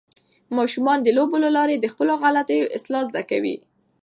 [0.57, 3.55] ماشومان د لوبو له لارې د خپلو غلطیو اصلاح زده کوي.